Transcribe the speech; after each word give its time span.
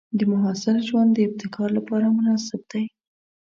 د 0.17 0.19
محصل 0.31 0.77
ژوند 0.87 1.09
د 1.13 1.17
ابتکار 1.27 1.69
لپاره 1.77 2.13
مناسب 2.17 2.61
دی. 2.71 2.83